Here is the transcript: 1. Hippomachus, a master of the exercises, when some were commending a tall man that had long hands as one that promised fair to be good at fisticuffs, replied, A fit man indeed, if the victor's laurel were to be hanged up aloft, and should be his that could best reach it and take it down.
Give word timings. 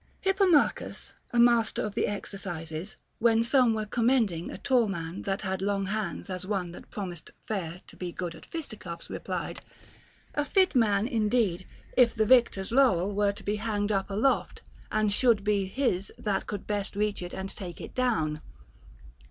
1. 0.23 0.33
Hippomachus, 0.33 1.13
a 1.31 1.37
master 1.39 1.83
of 1.85 1.93
the 1.93 2.07
exercises, 2.07 2.97
when 3.19 3.43
some 3.43 3.75
were 3.75 3.85
commending 3.85 4.49
a 4.49 4.57
tall 4.57 4.87
man 4.87 5.21
that 5.21 5.43
had 5.43 5.61
long 5.61 5.85
hands 5.85 6.27
as 6.27 6.43
one 6.43 6.71
that 6.71 6.89
promised 6.89 7.29
fair 7.45 7.81
to 7.85 7.95
be 7.95 8.11
good 8.11 8.33
at 8.33 8.47
fisticuffs, 8.47 9.11
replied, 9.11 9.61
A 10.33 10.43
fit 10.43 10.73
man 10.73 11.07
indeed, 11.07 11.67
if 11.95 12.15
the 12.15 12.25
victor's 12.25 12.71
laurel 12.71 13.13
were 13.13 13.31
to 13.33 13.43
be 13.43 13.57
hanged 13.57 13.91
up 13.91 14.09
aloft, 14.09 14.63
and 14.91 15.13
should 15.13 15.43
be 15.43 15.67
his 15.67 16.11
that 16.17 16.47
could 16.47 16.65
best 16.65 16.95
reach 16.95 17.21
it 17.21 17.35
and 17.35 17.49
take 17.55 17.79
it 17.79 17.93
down. 17.93 18.41